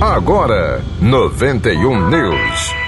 [0.00, 2.85] Agora, 91 News.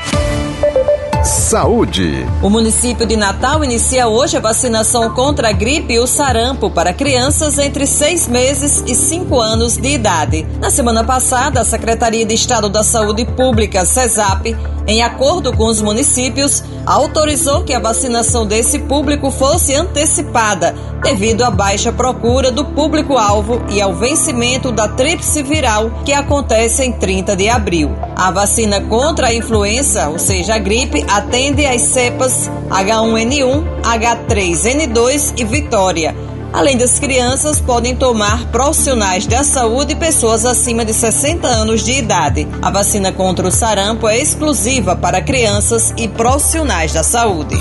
[1.49, 2.27] Saúde.
[2.43, 6.93] O município de Natal inicia hoje a vacinação contra a gripe e o sarampo para
[6.93, 10.47] crianças entre seis meses e cinco anos de idade.
[10.61, 14.55] Na semana passada, a Secretaria de Estado da Saúde Pública, CESAP,
[14.87, 21.51] em acordo com os municípios, autorizou que a vacinação desse público fosse antecipada, devido à
[21.51, 27.49] baixa procura do público-alvo e ao vencimento da tríplice viral, que acontece em 30 de
[27.49, 28.08] abril.
[28.19, 35.45] A vacina contra a influenza, ou seja, a gripe, atende às cepas H1N1, H3N2 e
[35.45, 41.85] Vitória Além das crianças, podem tomar profissionais da saúde e pessoas acima de 60 anos
[41.85, 42.49] de idade.
[42.63, 47.55] A vacina contra o sarampo é exclusiva para crianças e profissionais da saúde.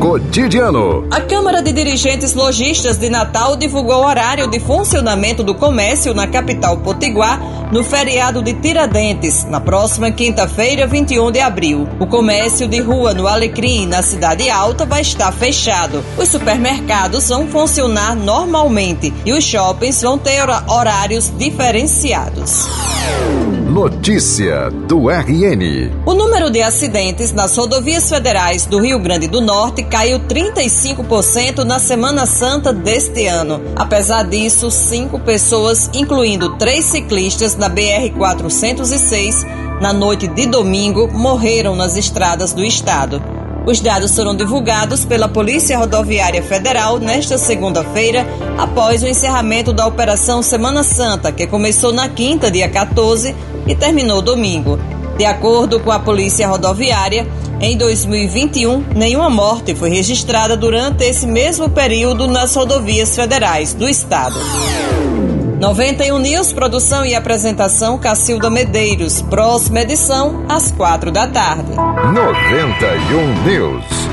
[0.00, 1.06] Cotidiano.
[1.10, 6.26] A Câmara de Dirigentes Logistas de Natal divulgou o horário de funcionamento do comércio na
[6.26, 7.40] capital potiguar
[7.72, 11.88] no feriado de Tiradentes, na próxima quinta-feira, 21 de abril.
[11.98, 16.04] O comércio de rua no Alecrim, na Cidade Alta, vai estar fechado.
[16.16, 22.66] Os supermercados vão funcionar normalmente e os shoppings vão ter horários diferenciados.
[23.76, 25.92] Notícia do RN.
[26.06, 31.78] O número de acidentes nas rodovias federais do Rio Grande do Norte caiu 35% na
[31.78, 33.60] Semana Santa deste ano.
[33.76, 39.44] Apesar disso, cinco pessoas, incluindo três ciclistas da BR-406,
[39.78, 43.35] na noite de domingo, morreram nas estradas do estado.
[43.66, 48.24] Os dados foram divulgados pela Polícia Rodoviária Federal nesta segunda-feira,
[48.56, 53.34] após o encerramento da Operação Semana Santa, que começou na quinta, dia 14,
[53.66, 54.78] e terminou domingo.
[55.18, 57.26] De acordo com a Polícia Rodoviária,
[57.60, 64.36] em 2021, nenhuma morte foi registrada durante esse mesmo período nas rodovias federais do estado.
[65.58, 69.22] 91 News, produção e apresentação Cacilda Medeiros.
[69.22, 71.72] Próxima edição, às quatro da tarde.
[71.74, 74.05] 91 News.